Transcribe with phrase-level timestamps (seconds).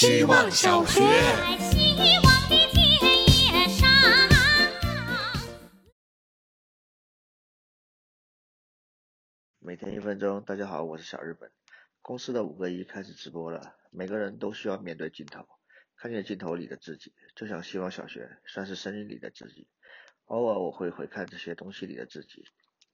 [0.00, 1.00] 希望小学。
[9.58, 11.50] 每天一分钟，大家好，我是小日本。
[12.00, 15.48] 公司的五个一开始直播了，每个人都需要面对镜头，
[15.96, 19.66] 看见镜头里的自己，就像希望小学，算是声音里的自己。
[20.26, 22.44] 偶尔我会回看这些东西里的自己，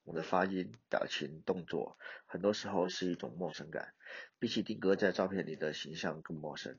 [0.05, 3.93] 我的发音、表情、动作，很多时候是一种陌生感，
[4.39, 6.79] 比起定格在照片里的形象更陌生。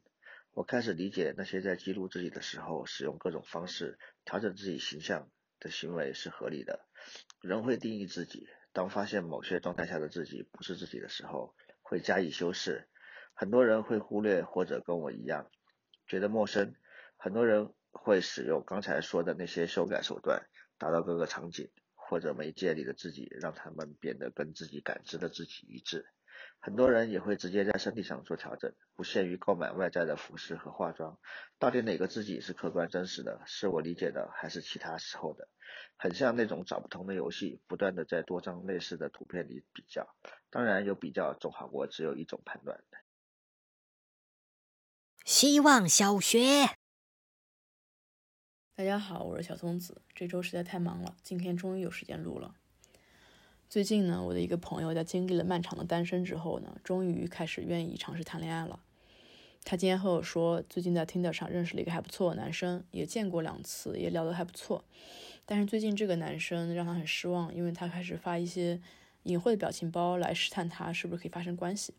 [0.55, 6.87] 我开始理解那些在记录自己的时候，使用各种方式调整自己形象的行为是合理的。
[7.41, 12.87] 人会定义自己，当发现某些状态下的自己不是自己的时候，会加以修饰。
[13.33, 15.51] 很多人会忽略或者跟我一样
[16.07, 16.73] 觉得陌生。
[17.17, 17.73] 很多人。
[17.97, 20.45] 会使用刚才说的那些修改手段，
[20.77, 26.05] 达到各个场景或者媒介里的自己，让他们变得跟自己感知的自己一致。
[26.59, 31.19] 很多人也会直接在身体上做调整，不限于购买外在的服饰和化妆。
[31.59, 35.47] 到底哪个自己是客观真实的，是我理解的，还是其他时候的？
[35.95, 40.15] 很像那种找不同的游戏，不断的在多张类似的图片里比较。
[40.49, 42.83] 当然，有比较总好过只有一种判断。
[45.23, 46.39] 希望小学。
[48.75, 50.01] 大家好，我是小松子。
[50.13, 52.55] 这周实在太忙了，今天终于有时间录了。
[53.75, 58.79] 最近呢，我的一个朋友在经历了漫长的单身之后呢，终于开始愿意尝试谈恋爱了。
[59.65, 64.85] 他今天和我说，最近在 Tinder 上认识了一个还不错的男生，也见过两次，也聊得还不错。
[65.45, 68.79] 但是最近这个男生让他很失望，因为他开始发一些
[69.23, 71.93] 隐晦的表情包来试探他是不是可以发生关系，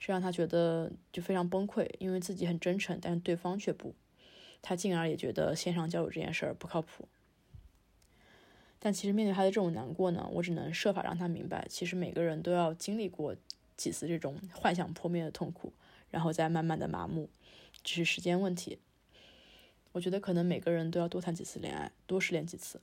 [0.00, 3.94] 这让他觉得就非常崩溃，因为自己很真诚，但是对方却不。
[4.62, 7.06] 他进而也觉得线上交友这件事儿不靠谱，
[8.86, 13.34] 但其实面对他的这种难过呢，我只能设法让他明白，其实每个人都要经历过
[13.76, 15.72] 几次这种幻想破灭的痛苦，
[16.08, 17.28] 然后再慢慢的麻木，
[17.82, 18.78] 只是时间问题。
[19.90, 22.80] 我觉得可能每个人都要多谈几次恋爱，多失恋几次，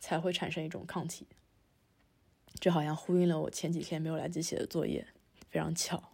[0.00, 1.28] 才会产生一种抗体。
[2.58, 5.06] 这好像呼应了我前几天没有来及写的作业，
[5.48, 6.10] 非常巧。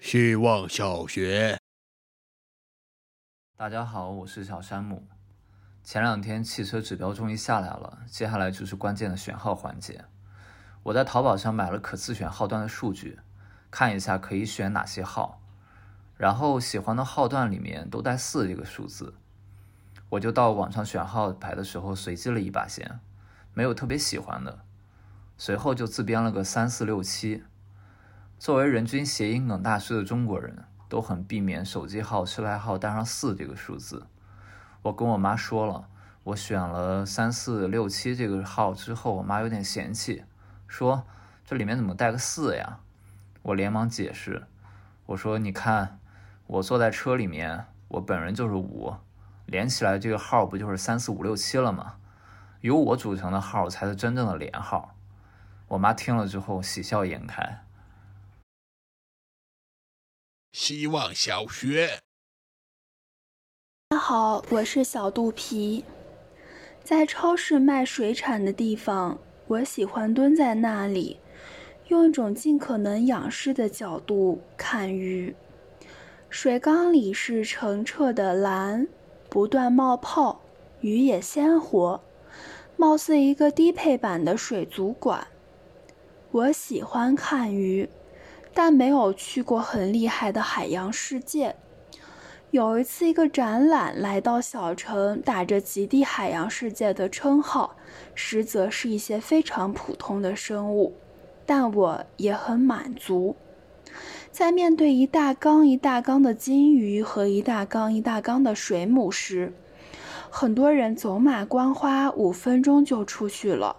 [0.00, 1.58] 希望小学。
[3.54, 5.06] 大家好，我是小山姆。
[5.84, 10.06] 前两天汽车指标终于下来了，接下来就是关键的选号环节。
[10.82, 13.18] 我在淘宝上买了可自选号段的数据，
[13.70, 15.42] 看一下可以选哪些号，
[16.16, 19.12] 然后喜欢的号段里面都带四这个数字，
[20.08, 22.98] 我就到网上选号牌的时候随机了一把先，
[23.52, 24.60] 没有特别喜欢的，
[25.36, 27.44] 随后就自编了个三四六七。
[28.38, 30.64] 作为人均谐音梗大师的中国人。
[30.86, 34.06] 都很避免手机号、车牌号带上四这个数字。
[34.84, 35.88] 我跟我妈说了，
[36.24, 40.24] 我选了三四六七这个号之后，我妈有点嫌弃，
[40.68, 41.06] 说
[41.46, 42.80] 这里面怎么带个四呀？
[43.40, 44.46] 我连忙解释，
[45.06, 45.98] 我说你看，
[46.46, 48.94] 我坐在车里面，我本人就是五，
[49.46, 51.96] 连起来这个号不就是三四五六七了吗？
[52.60, 54.94] 由我组成的号才是真正的连号。
[55.68, 57.64] 我妈听了之后喜笑颜开。
[60.52, 62.02] 希望小学，
[63.90, 65.84] 大家好，我是小肚皮。
[66.82, 71.18] 在超市卖水产的地方，我喜欢蹲在那里，
[71.88, 75.36] 用一种尽可能仰视的角度看鱼。
[76.28, 78.88] 水缸里是澄澈的蓝，
[79.28, 80.40] 不断冒泡，
[80.80, 82.00] 鱼也鲜活，
[82.76, 85.28] 貌似一个低配版的水族馆。
[86.32, 87.88] 我喜欢看鱼。
[88.56, 91.56] 但没有去过很厉害的海洋世界。
[92.54, 97.74] 有一次，一个展览来到小城，打着极地海洋世界的称号，
[98.14, 100.94] 实则是一些非常普通的生物。
[101.44, 103.34] 但我也很满足。
[104.30, 109.52] 在面对一大缸一大缸的金鱼和一大缸一大缸的水母时，
[110.30, 113.74] 很多人走马观花，五分钟就出去了，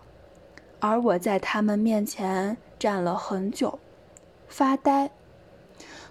[0.81, 3.80] 而我在他们面前站了很久。
[4.50, 5.09] 发呆，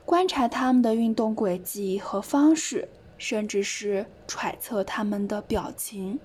[0.04, 2.87] 观察他们的运动轨迹和方式，
[3.17, 6.20] 甚至是揣测他们的表情，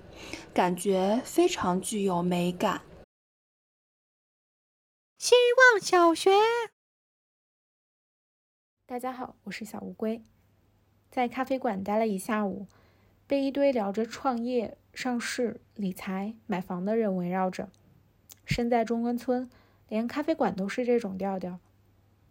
[0.52, 2.82] 感觉非常具有美感。
[5.16, 6.30] 希望小学，
[8.84, 10.22] 大家好，我是小乌龟，
[11.10, 12.66] 在咖啡馆待了一下午，
[13.26, 17.70] 被一堆聊着创业、上市、理财、买房的人围绕着。
[18.44, 19.48] 身在中关村，
[19.88, 21.58] 连咖啡馆都是这种调调。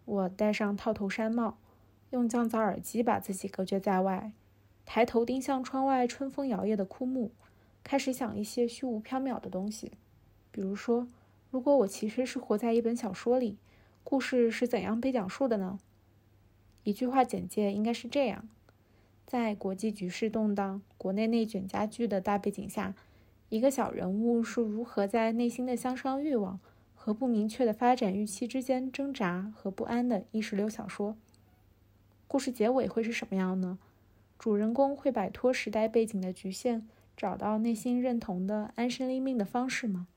[0.10, 1.60] 我戴上套头山帽，
[2.10, 4.32] 用降噪耳机把自己隔绝在外，
[4.84, 7.32] 抬头盯向窗外春风摇曳的枯木，
[7.84, 9.92] 开始想一些虚无缥缈的东西，
[10.52, 11.08] 比如说，
[11.52, 13.60] 如果我其实是活在一本小说里，
[14.04, 15.78] 故事是怎样被讲述的呢？
[16.84, 18.50] 一句话简介应该是这样：
[19.28, 22.96] 在国际局势动荡、国内内卷加剧的大背景下，
[23.50, 26.60] 一个小人物是如何在内心的向上欲望
[27.02, 31.16] 和不明确的发展预期之间挣扎和不安的意识流小说。
[32.28, 33.80] 故事结尾会是什么样呢？
[34.38, 36.86] 主人公会摆脱时代背景的局限，
[37.16, 40.08] 找到内心认同的安身立命的方式吗？